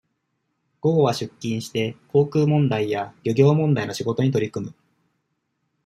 [0.79, 4.73] 午後は出勤して、航空問題や、漁業問題の仕事に取り組む。